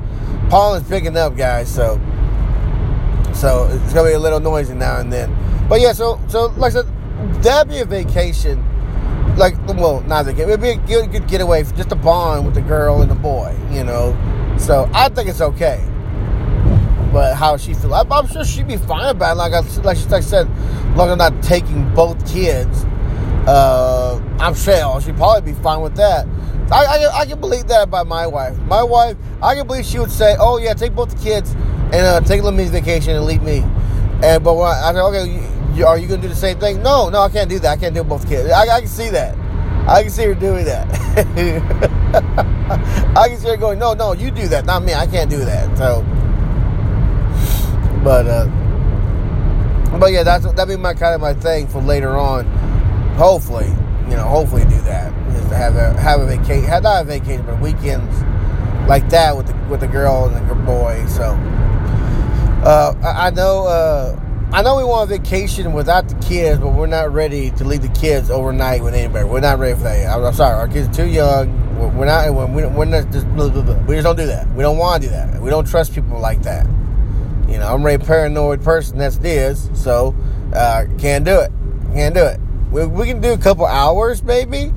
pollen's 0.54 0.88
picking 0.88 1.18
up, 1.18 1.36
guys. 1.36 1.68
So 1.74 2.00
so 3.34 3.68
it's 3.72 3.92
gonna 3.92 4.10
be 4.10 4.14
a 4.14 4.20
little 4.20 4.40
noisy 4.40 4.76
now 4.76 5.00
and 5.00 5.12
then. 5.12 5.36
But 5.68 5.82
yeah, 5.82 5.94
so 5.94 6.20
so 6.28 6.54
like 6.58 6.74
I 6.74 6.82
said, 6.82 7.42
that'd 7.42 7.72
be 7.72 7.80
a 7.80 7.86
vacation. 7.86 8.64
Like, 9.36 9.56
well, 9.68 10.02
not 10.02 10.22
a 10.22 10.24
vacation. 10.26 10.50
It'd 10.50 10.62
be 10.62 10.70
a 10.70 10.76
good, 10.76 11.12
good 11.12 11.28
getaway, 11.28 11.64
just 11.64 11.92
a 11.92 11.96
bond 11.96 12.46
with 12.46 12.54
the 12.54 12.62
girl 12.62 13.02
and 13.02 13.10
the 13.10 13.16
boy, 13.16 13.58
you 13.72 13.84
know. 13.84 14.16
So 14.60 14.88
I 14.94 15.10
think 15.10 15.28
it's 15.28 15.42
okay. 15.42 15.84
But 17.12 17.34
how 17.34 17.58
she 17.58 17.74
feel? 17.74 17.96
I'm, 17.96 18.12
I'm 18.14 18.28
sure 18.28 18.46
she'd 18.46 18.68
be 18.68 18.78
fine 18.78 19.10
about 19.10 19.32
it. 19.32 19.38
Like 19.38 19.54
I, 19.54 19.62
like, 19.82 19.98
she, 19.98 20.04
like 20.04 20.14
I 20.14 20.20
said, 20.20 20.48
long 20.96 21.08
as 21.08 21.14
I'm 21.14 21.18
not 21.18 21.42
taking 21.42 21.92
both 21.96 22.32
kids. 22.32 22.84
Uh, 23.48 24.22
I'm 24.40 24.54
sure 24.54 25.02
she'd 25.02 25.18
probably 25.18 25.52
be 25.52 25.60
fine 25.64 25.82
with 25.82 25.96
that. 25.96 26.28
I, 26.72 26.86
I, 26.86 27.20
I, 27.22 27.26
can 27.26 27.40
believe 27.40 27.68
that 27.68 27.84
about 27.84 28.08
my 28.08 28.26
wife. 28.26 28.58
My 28.62 28.84
wife, 28.84 29.18
I 29.42 29.56
can 29.56 29.68
believe 29.68 29.86
she 29.86 30.00
would 30.00 30.12
say, 30.12 30.36
"Oh 30.40 30.58
yeah, 30.58 30.74
take 30.74 30.96
both 30.96 31.10
the 31.10 31.22
kids 31.22 31.52
and 31.52 31.96
uh, 31.96 32.22
take 32.22 32.44
mini 32.44 32.66
vacation 32.66 33.16
and 33.16 33.26
leave 33.26 33.44
me." 33.44 33.60
And 34.24 34.44
but 34.44 34.56
when 34.56 34.68
I, 34.68 34.90
I 34.90 34.94
said, 34.94 35.02
"Okay, 35.02 35.48
you, 35.76 35.86
are 35.86 35.98
you 35.98 36.08
going 36.08 36.22
to 36.22 36.28
do 36.28 36.34
the 36.34 36.40
same 36.40 36.60
thing?" 36.60 36.82
No, 36.82 37.10
no, 37.10 37.22
I 37.22 37.30
can't 37.30 37.50
do 37.50 37.60
that. 37.60 37.78
I 37.78 37.78
can't 37.78 37.94
do 37.94 38.04
both 38.04 38.28
kids. 38.28 38.50
I, 38.50 38.62
I 38.62 38.80
can 38.80 38.88
see 38.88 39.10
that. 39.10 39.38
I 39.88 40.04
can 40.04 40.12
see 40.12 40.24
her 40.24 40.34
doing 40.34 40.66
that. 40.66 40.88
I 43.18 43.28
can 43.28 43.38
see 43.38 43.50
her 43.50 43.58
going, 43.58 43.78
"No, 43.78 43.94
no, 43.94 44.14
you 44.14 44.32
do 44.32 44.48
that, 44.48 44.66
not 44.66 44.84
me. 44.84 44.94
I 44.94 45.06
can't 45.06 45.30
do 45.30 45.40
that." 45.40 45.78
So, 45.78 46.02
but 48.04 48.26
uh, 48.26 48.48
but 50.00 50.12
yeah, 50.12 50.24
that's 50.24 50.46
that'd 50.46 50.68
be 50.68 50.82
my 50.82 50.94
kind 50.94 51.14
of 51.14 51.22
my 51.22 51.34
thing 51.34 51.68
for 51.68 51.82
later 51.82 52.18
on. 52.18 52.46
Hopefully, 53.16 53.68
you 54.10 54.16
know, 54.16 54.28
hopefully 54.28 54.64
do 54.64 54.82
that 54.82 55.14
have 55.54 55.76
a 55.76 56.00
have 56.00 56.22
a 56.22 56.26
vacation, 56.26 56.64
have 56.66 56.84
not 56.84 57.04
a 57.04 57.06
vacation, 57.06 57.46
but 57.46 57.60
weekends 57.60 58.22
like 58.88 59.10
that 59.10 59.36
with 59.36 59.48
the 59.48 59.56
with 59.70 59.80
the 59.80 59.88
girl 59.88 60.26
and 60.26 60.50
the 60.50 60.56
boy. 60.56 61.06
So 61.08 61.24
uh, 62.64 62.96
I, 63.04 63.28
I, 63.28 63.30
know 63.32 63.66
uh, 63.66 64.20
I 64.52 64.62
know 64.62 64.78
we 64.78 64.84
want 64.84 65.12
a 65.12 65.18
vacation 65.18 65.74
without 65.74 66.08
the 66.10 66.16
kids, 66.16 66.60
but 66.60 66.70
we're 66.70 66.88
not 66.88 67.12
ready 67.12 67.52
to 67.52 67.64
leave 67.64 67.82
the 67.82 68.00
kids 68.00 68.30
overnight 68.30 68.84
with 68.84 68.94
anybody. 68.94 69.26
We're 69.26 69.40
not 69.40 69.60
ready 69.60 69.76
for 69.76 69.84
that. 69.84 70.08
I'm, 70.10 70.24
I'm 70.24 70.34
sorry, 70.34 70.56
our 70.56 70.68
kids 70.68 70.88
are 70.88 70.94
too 70.94 71.08
young. 71.08 71.80
We're, 71.80 71.90
we're 71.90 72.06
not. 72.06 72.34
We're, 72.34 72.70
we're 72.70 72.86
not 72.86 73.12
just. 73.12 73.28
Blah, 73.36 73.50
blah, 73.50 73.62
blah. 73.62 73.82
We 73.86 73.96
just 73.96 74.06
don't 74.06 74.16
do 74.16 74.28
that. 74.28 74.50
We 74.54 74.64
don't 74.64 74.78
want 74.78 75.04
to 75.04 75.10
do 75.10 75.14
that. 75.14 75.42
We 75.42 75.50
don't 75.50 75.68
trust 75.68 75.94
people 75.94 76.20
like 76.20 76.44
that. 76.44 76.66
You 77.48 77.60
know, 77.60 77.74
I'm 77.74 77.86
a 77.86 78.00
paranoid 78.00 78.64
person. 78.64 78.98
That's 78.98 79.18
this. 79.18 79.70
So 79.74 80.16
uh, 80.54 80.86
can't 80.98 81.26
do 81.26 81.40
it. 81.40 81.52
Can't 81.94 82.16
do 82.16 82.24
it. 82.26 82.40
We, 82.74 82.88
we 82.88 83.06
can 83.06 83.22
do 83.22 83.34
a 83.34 83.38
couple 83.38 83.68
hours 83.68 84.24
maybe, 84.24 84.74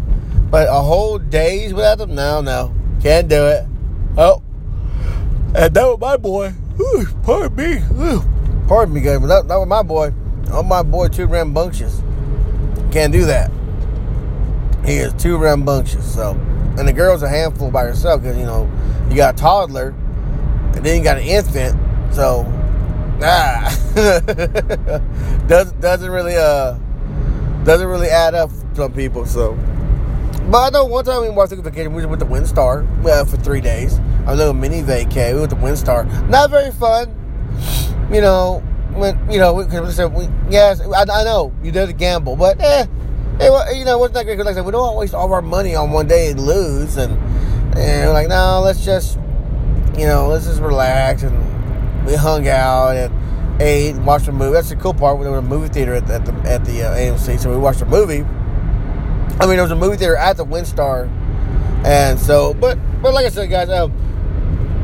but 0.57 0.69
a 0.69 0.81
whole 0.81 1.19
days 1.19 1.75
without 1.75 1.99
them? 1.99 2.15
No, 2.15 2.41
no. 2.41 2.75
Can't 3.03 3.29
do 3.29 3.45
it. 3.45 3.67
Oh. 4.17 4.43
And 5.55 5.75
that 5.75 5.85
was 5.85 6.01
my 6.01 6.17
boy. 6.17 6.55
Ooh, 6.81 7.07
pardon 7.25 7.57
me. 7.57 7.83
Ooh, 8.03 8.23
pardon 8.67 8.95
me, 8.95 9.03
guys, 9.03 9.21
but 9.21 9.27
that, 9.27 9.49
that 9.49 9.57
was 9.59 9.69
my 9.69 9.83
boy. 9.83 10.15
Oh, 10.51 10.63
my 10.63 10.83
boy, 10.83 11.09
too 11.09 11.27
rambunctious. 11.27 12.01
Can't 12.91 13.13
do 13.13 13.27
that. 13.27 13.51
He 14.87 14.95
is 14.95 15.13
too 15.23 15.37
rambunctious. 15.37 16.15
So, 16.15 16.31
and 16.79 16.89
the 16.89 16.93
girl's 16.95 17.23
a 17.23 17.29
handful 17.29 17.71
by 17.71 17.85
herself 17.85 18.23
because, 18.23 18.39
you 18.39 18.47
know, 18.47 18.67
you 19.11 19.17
got 19.17 19.35
a 19.35 19.37
toddler 19.37 19.89
and 20.75 20.83
then 20.83 20.97
you 20.97 21.05
got 21.05 21.19
an 21.19 21.25
infant. 21.25 21.79
So, 22.15 22.47
ah. 23.21 23.69
doesn't, 25.49 25.81
doesn't 25.83 26.11
really, 26.11 26.37
uh, 26.37 26.79
doesn't 27.65 27.89
really 27.89 28.09
add 28.09 28.35
up 28.35 28.51
for 28.51 28.75
some 28.75 28.95
people. 28.95 29.27
So, 29.27 29.55
but 30.50 30.59
I 30.59 30.71
know 30.71 30.85
one 30.85 31.05
time 31.05 31.23
we 31.23 31.31
went 31.31 31.50
to 31.50 31.57
vacation, 31.57 31.93
we 31.93 32.07
went 32.07 32.21
to 32.21 32.26
WinStar 32.26 32.87
uh, 33.07 33.25
for 33.25 33.37
three 33.37 33.61
days. 33.61 33.99
A 34.26 34.35
little 34.35 34.55
mini 34.55 34.83
vacay. 34.83 35.35
We 35.35 35.41
went 35.41 35.50
to 35.50 35.57
WinStar. 35.57 36.29
Not 36.29 36.50
very 36.50 36.71
fun. 36.73 37.15
You 38.12 38.21
know, 38.21 38.62
when 38.95 39.31
you 39.31 39.38
know, 39.38 39.55
we, 39.55 39.91
said, 39.91 40.12
we, 40.15 40.29
yes, 40.49 40.81
I, 40.81 41.03
I, 41.03 41.25
know 41.25 41.53
you 41.62 41.73
did 41.73 41.88
a 41.88 41.93
gamble, 41.93 42.37
but 42.37 42.61
eh, 42.61 42.87
it, 43.41 43.76
you 43.76 43.85
know, 43.85 43.97
it 43.97 43.99
wasn't 43.99 44.15
that 44.15 44.25
great. 44.25 44.35
Because 44.35 44.47
like 44.47 44.53
I 44.53 44.59
said, 44.59 44.67
we 44.67 44.73
don't 44.73 44.83
want 44.83 44.95
to 44.95 44.99
waste 45.00 45.15
all 45.15 45.26
of 45.26 45.33
our 45.33 45.43
money 45.43 45.75
on 45.75 45.91
one 45.91 46.07
day 46.07 46.31
and 46.31 46.41
lose, 46.41 46.97
and 46.97 47.12
and 47.76 48.07
we're 48.07 48.12
like, 48.12 48.29
no, 48.29 48.62
let's 48.65 48.85
just, 48.85 49.19
you 49.99 50.07
know, 50.07 50.29
let's 50.29 50.47
just 50.47 50.61
relax, 50.61 51.23
and 51.23 52.07
we 52.07 52.15
hung 52.15 52.49
out 52.49 52.97
and 52.97 53.61
ate, 53.61 53.95
and 53.95 54.07
watched 54.07 54.29
a 54.29 54.33
movie. 54.33 54.53
That's 54.53 54.71
the 54.71 54.76
cool 54.76 54.95
part. 54.95 55.19
We 55.19 55.26
were 55.26 55.38
in 55.38 55.45
a 55.45 55.49
movie 55.49 55.69
theater 55.69 55.95
at 55.95 56.07
the 56.07 56.15
at 56.15 56.25
the, 56.25 56.33
at 56.49 56.65
the 56.65 56.83
uh, 56.85 56.95
AMC, 56.95 57.41
so 57.41 57.50
we 57.50 57.59
watched 57.59 57.83
a 57.83 57.87
movie. 57.87 58.25
I 59.38 59.47
mean, 59.47 59.57
there 59.57 59.62
was 59.62 59.71
a 59.71 59.76
movie 59.76 59.97
theater 59.97 60.16
at 60.16 60.37
the 60.37 60.45
WinStar, 60.45 61.11
and 61.85 62.19
so, 62.19 62.55
but 62.55 62.78
but 63.02 63.12
like 63.12 63.26
I 63.26 63.28
said, 63.28 63.50
guys, 63.50 63.69
um, 63.69 63.93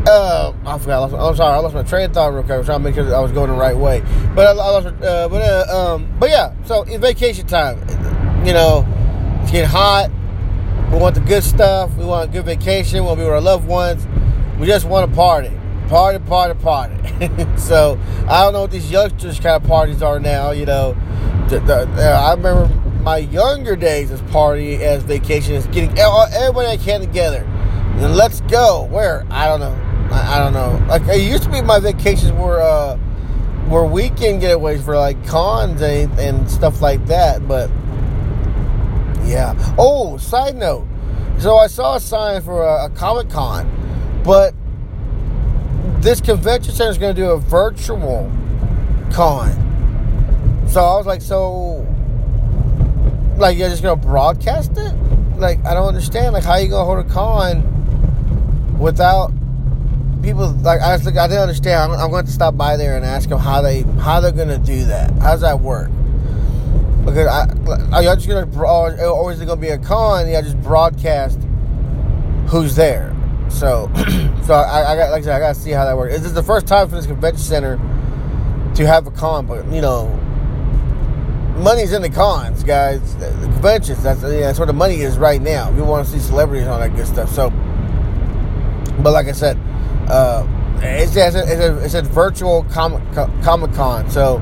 uh, 0.07 0.53
I 0.67 0.79
forgot. 0.79 1.13
I 1.13 1.29
am 1.29 1.37
sorry, 1.37 1.55
I 1.55 1.59
lost 1.59 1.75
my 1.75 1.83
train 1.83 2.07
of 2.07 2.13
thought 2.13 2.33
real 2.33 2.43
quick. 2.43 2.53
I 2.53 2.59
was 2.59 2.67
trying 2.67 2.81
to 2.81 2.85
make 2.85 2.95
sure 2.95 3.15
I 3.15 3.21
was 3.21 3.33
going 3.33 3.51
the 3.51 3.57
right 3.57 3.77
way, 3.77 4.01
but 4.35 4.47
I, 4.47 4.51
I 4.51 4.53
lost. 4.53 4.87
Uh, 4.87 5.29
but 5.29 5.43
uh, 5.43 5.95
um, 5.95 6.09
but 6.19 6.31
yeah. 6.31 6.55
So 6.67 6.83
it's 6.83 6.97
vacation 6.97 7.47
time. 7.47 7.79
You 8.47 8.53
know, 8.53 8.87
it's 9.43 9.51
getting 9.51 9.71
hot. 9.71 10.11
We 10.91 10.99
want 10.99 11.15
the 11.15 11.23
good 11.23 11.43
stuff. 11.43 11.95
We 11.97 12.05
want 12.05 12.29
a 12.29 12.33
good 12.33 12.45
vacation. 12.45 13.01
We 13.01 13.07
want 13.07 13.19
to 13.19 13.23
be 13.23 13.25
with 13.25 13.35
our 13.35 13.41
loved 13.41 13.67
ones. 13.67 14.07
We 14.59 14.67
just 14.67 14.85
want 14.87 15.11
to 15.11 15.17
party 15.17 15.51
party, 15.93 16.19
party, 16.21 16.59
party. 16.59 16.95
so 17.59 18.01
I 18.27 18.43
don't 18.45 18.55
know 18.55 18.63
what 18.63 18.71
these 18.71 18.91
youngsters 18.91 19.39
kind 19.39 19.63
of 19.63 19.69
parties 19.69 20.03
are 20.03 20.19
now. 20.19 20.51
You 20.53 20.65
know, 20.65 20.97
uh, 21.51 22.23
I 22.27 22.33
remember 22.33 22.82
my 23.03 23.19
younger 23.19 23.77
days 23.77 24.11
as 24.11 24.21
party 24.33 24.77
as 24.77 25.03
vacation 25.03 25.55
is 25.55 25.67
getting 25.69 25.97
everybody 25.99 26.69
I 26.69 26.77
can 26.77 27.01
together. 27.01 27.45
And 27.97 28.17
let's 28.17 28.41
go. 28.43 28.85
Where 28.85 29.27
I 29.31 29.47
don't 29.47 29.61
know. 29.61 29.77
I, 30.13 30.37
I, 30.37 30.39
don't 30.39 30.53
know. 30.53 30.85
Like 30.89 31.03
it 31.09 31.21
used 31.21 31.43
to 31.45 31.51
be, 31.51 31.63
my 31.63 31.81
vacations 31.81 32.33
were 32.33 32.61
uh, 32.61 32.99
were 33.69 33.85
weekend 33.87 34.43
getaways 34.43 34.85
for 34.85 34.97
like 34.97 35.25
cons 35.27 35.81
and, 35.83 36.13
and 36.19 36.51
stuff 36.51 36.81
like 36.81 37.05
that. 37.07 37.47
But 37.47 37.71
yeah. 39.25 39.55
Oh, 39.79 40.17
side 40.17 40.57
note. 40.57 40.87
So 41.39 41.57
I 41.57 41.67
saw 41.67 41.97
a 41.97 42.01
sign 42.01 42.41
for 42.43 42.63
a, 42.63 42.87
a 42.87 42.91
Comic 42.91 43.29
Con, 43.31 44.23
but 44.25 44.55
this 46.03 46.21
convention 46.21 46.73
center 46.73 46.91
is 46.91 46.99
going 46.99 47.15
to 47.15 47.21
do 47.21 47.31
a 47.31 47.39
virtual 47.39 48.31
con. 49.13 49.51
So 50.69 50.81
I 50.81 50.97
was 50.97 51.07
like, 51.07 51.23
so, 51.23 51.87
like, 53.43 53.59
you're 53.59 53.69
just 53.69 53.83
to 54.01 54.07
broadcast 54.07 54.73
it? 54.77 54.95
Like, 55.37 55.63
I 55.67 55.75
don't 55.75 55.89
understand. 55.89 56.33
Like, 56.33 56.45
how 56.45 56.57
you 56.57 56.69
to 56.81 56.85
hold 56.85 57.05
a 57.05 57.09
con 57.09 58.79
without 58.79 59.33
people? 60.23 60.51
Like, 60.53 60.81
I 60.81 60.97
like, 60.97 61.17
I 61.17 61.27
didn't 61.27 61.43
understand. 61.43 61.93
I'm, 61.93 62.01
I'm 62.01 62.11
going 62.11 62.25
to 62.25 62.31
stop 62.31 62.57
by 62.57 62.77
there 62.77 62.97
and 62.97 63.05
ask 63.05 63.29
them 63.29 63.39
how 63.39 63.61
they 63.61 63.83
how 64.01 64.21
they're 64.21 64.33
to 64.49 64.59
do 64.59 64.85
that. 64.87 65.11
How 65.19 65.33
does 65.33 65.43
that 65.43 65.61
work? 65.61 65.91
Because 67.05 67.27
I, 67.27 67.49
are 67.93 68.03
y'all 68.03 68.15
just 68.15 68.29
going 68.29 68.51
to, 68.51 68.61
or 68.61 69.33
is 69.33 69.41
it 69.41 69.47
to 69.47 69.57
be 69.57 69.69
a 69.69 69.79
con? 69.79 70.29
Yeah, 70.29 70.41
just 70.41 70.63
broadcast 70.63 71.39
who's 72.47 72.77
there. 72.77 73.15
So, 73.49 73.91
so 74.47 74.55
I, 74.55 74.93
I, 74.93 74.97
got 74.97 75.11
like 75.11 75.23
I 75.23 75.25
said, 75.25 75.35
I 75.35 75.39
got 75.41 75.55
to 75.55 75.61
see 75.61 75.73
how 75.73 75.85
that 75.85 75.97
works. 75.97 76.15
Is 76.15 76.21
this 76.21 76.29
is 76.29 76.35
the 76.35 76.43
first 76.43 76.67
time 76.67 76.89
for 76.89 76.95
this 76.95 77.07
convention 77.07 77.41
center 77.41 77.77
to 78.77 78.87
have 78.87 79.07
a 79.07 79.11
con, 79.11 79.47
but 79.47 79.67
you 79.73 79.81
know, 79.81 80.07
money's 81.57 81.93
in 81.93 82.03
the 82.03 82.11
cons, 82.11 82.63
guys. 82.65 83.17
The 83.17 83.29
conventions, 83.31 84.03
that's, 84.03 84.23
yeah, 84.23 84.41
that's 84.41 84.59
where 84.59 84.67
the 84.67 84.73
money 84.73 85.01
is 85.01 85.19
right 85.19 85.41
now. 85.41 85.71
We 85.73 85.83
want 85.83 86.07
to 86.07 86.13
see 86.13 86.19
celebrities 86.19 86.67
on 86.67 86.81
that 86.81 86.95
good 86.97 87.07
stuff. 87.07 87.31
So, 87.31 87.51
but 89.03 89.13
like 89.13 89.27
I 89.27 89.33
said, 89.33 89.59
uh, 90.09 90.47
it's, 90.81 91.15
it's, 91.17 91.37
a, 91.37 91.43
it's, 91.43 91.51
a, 91.61 91.85
it's 91.85 91.95
a 91.95 92.03
virtual 92.03 92.65
comic 92.65 93.03
con. 93.15 94.11
So, 94.11 94.39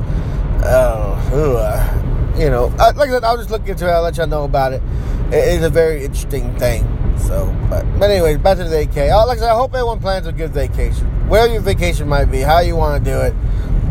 uh, 0.62 1.31
ooh, 1.35 1.57
uh, 1.57 2.37
you 2.38 2.50
know, 2.50 2.67
like 2.76 2.97
I 2.97 3.09
said, 3.09 3.25
I'll 3.25 3.37
just 3.37 3.50
look 3.50 3.69
into 3.69 3.87
it. 3.87 3.90
I'll 3.90 4.02
let 4.02 4.17
y'all 4.17 4.26
know 4.26 4.45
about 4.45 4.73
it. 4.73 4.83
It 5.29 5.59
is 5.59 5.62
a 5.62 5.71
very 5.71 6.05
interesting 6.05 6.57
thing. 6.59 6.85
So, 7.19 7.55
but, 7.69 7.85
but 7.99 8.11
anyways, 8.11 8.38
back 8.38 8.57
to 8.57 8.64
the 8.64 8.75
vacay. 8.75 9.12
Oh, 9.12 9.26
like 9.26 9.38
I 9.38 9.43
said, 9.43 9.50
I 9.50 9.55
hope 9.55 9.75
everyone 9.75 10.00
plans 10.00 10.26
a 10.26 10.33
good 10.33 10.52
vacation. 10.52 11.07
Where 11.29 11.47
your 11.47 11.61
vacation 11.61 12.09
might 12.09 12.26
be, 12.26 12.40
how 12.40 12.61
you 12.61 12.76
want 12.76 13.05
to 13.05 13.11
do 13.11 13.21
it. 13.21 13.35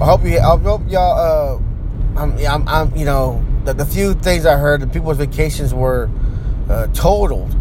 I 0.02 0.06
hope 0.06 0.24
you. 0.24 0.40
I 0.40 0.58
hope 0.58 0.90
y'all. 0.90 1.64
I'm, 2.20 2.38
I'm, 2.46 2.68
I'm. 2.68 2.96
You 2.96 3.06
know, 3.06 3.44
the, 3.64 3.74
the 3.74 3.86
few 3.86 4.14
things 4.14 4.46
I 4.46 4.58
heard, 4.58 4.82
the 4.82 4.88
people's 4.88 5.18
vacations 5.18 5.74
were 5.74 6.10
uh, 6.70 6.88
totaled 6.88 7.56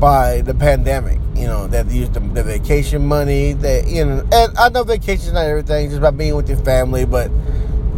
by 0.00 0.40
the 0.42 0.54
pandemic. 0.54 1.20
You 1.34 1.46
know, 1.46 1.66
that 1.68 1.90
used 1.90 2.14
the, 2.14 2.20
the 2.20 2.42
vacation 2.42 3.06
money. 3.06 3.52
That 3.52 3.86
you 3.86 4.04
know, 4.04 4.28
and 4.32 4.58
I 4.58 4.68
know 4.70 4.84
vacation's 4.84 5.32
not 5.32 5.46
everything, 5.46 5.88
just 5.88 5.98
about 5.98 6.16
being 6.16 6.34
with 6.34 6.48
your 6.48 6.58
family, 6.58 7.04
but 7.04 7.30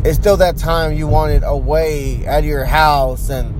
it's 0.05 0.19
still 0.19 0.37
that 0.39 0.57
time 0.57 0.93
you 0.93 1.07
wanted 1.07 1.43
away 1.45 2.27
out 2.27 2.41
of 2.41 2.45
your 2.45 2.65
house 2.65 3.31
and 3.31 3.55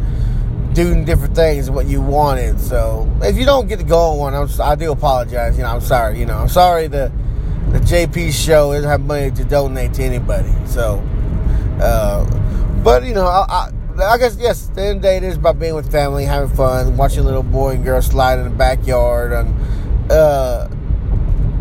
doing 0.75 1.05
different 1.05 1.35
things 1.35 1.71
what 1.71 1.87
you 1.87 2.01
wanted. 2.01 2.61
So 2.61 3.11
if 3.23 3.37
you 3.37 3.45
don't 3.45 3.69
get 3.69 3.79
to 3.79 3.85
go 3.85 3.99
on 3.99 4.19
one, 4.19 4.35
I'm, 4.35 4.49
I 4.61 4.75
do 4.75 4.93
apologize. 4.93 5.57
You 5.57 5.65
know, 5.65 5.71
I'm 5.71 5.81
sorry. 5.81 6.19
You 6.19 6.27
know, 6.27 6.39
I'm 6.39 6.49
sorry 6.49 6.89
the 6.89 7.13
the 7.73 7.81
JP 7.81 8.33
show 8.33 8.73
doesn't 8.73 8.89
have 8.89 9.03
money 9.03 9.31
to 9.31 9.45
donate 9.45 9.93
to 9.95 10.03
anybody. 10.03 10.51
So, 10.67 11.03
uh, 11.81 12.25
but 12.83 13.05
you 13.05 13.15
know, 13.15 13.27
I, 13.27 13.71
I, 13.99 14.05
I 14.05 14.19
guess 14.19 14.37
yes, 14.39 14.69
the 14.69 14.83
end 14.83 14.97
of 14.97 15.03
the 15.03 15.09
day 15.09 15.17
it 15.19 15.23
is 15.25 15.37
about 15.37 15.59
being 15.59 15.75
with 15.75 15.91
family, 15.91 16.25
having 16.25 16.55
fun, 16.55 16.97
watching 16.97 17.25
little 17.25 17.43
boy 17.43 17.75
and 17.75 17.85
girl 17.85 18.01
slide 18.01 18.39
in 18.39 18.45
the 18.45 18.51
backyard, 18.51 19.33
and 19.33 20.13
uh, 20.13 20.69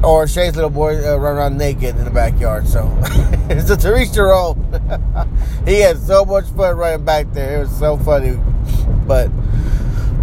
or 0.03 0.27
Shay's 0.27 0.55
little 0.55 0.69
boy 0.69 0.95
uh, 1.03 1.17
run 1.17 1.38
around 1.38 1.57
naked 1.57 1.95
in 1.95 2.03
the 2.03 2.12
backyard. 2.12 2.67
So 2.67 2.91
it's 3.50 3.69
a 3.69 3.75
Therese 3.75 4.12
Jerome. 4.12 4.63
he 5.65 5.79
had 5.79 5.97
so 5.97 6.25
much 6.25 6.45
fun 6.51 6.77
running 6.77 7.05
back 7.05 7.31
there. 7.33 7.57
It 7.57 7.59
was 7.62 7.77
so 7.77 7.97
funny. 7.97 8.39
But 9.07 9.29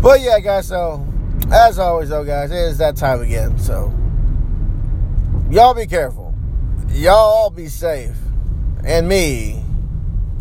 but 0.01 0.21
yeah, 0.21 0.39
guys. 0.39 0.69
So 0.69 1.05
as 1.53 1.79
always, 1.79 2.11
though, 2.11 2.25
guys, 2.25 2.51
it 2.51 2.57
is 2.57 2.79
that 2.79 2.97
time 2.97 3.21
again. 3.23 3.59
So 3.59 3.93
y'all 5.51 5.75
be 5.75 5.87
careful. 5.87 6.35
Y'all 6.91 7.51
be 7.51 7.67
safe. 7.67 8.15
And 8.85 9.09
me, 9.09 9.64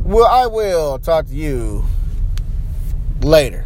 well, 0.03 0.25
I 0.25 0.47
will 0.47 0.99
talk 0.99 1.27
to 1.27 1.33
you 1.33 1.83
later. 3.21 3.65